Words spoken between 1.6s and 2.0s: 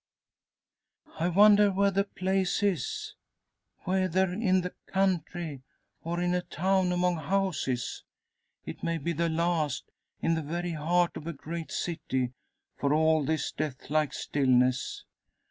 where